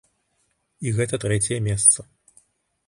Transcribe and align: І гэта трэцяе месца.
І 0.85 0.93
гэта 1.01 1.21
трэцяе 1.27 1.59
месца. 1.69 1.99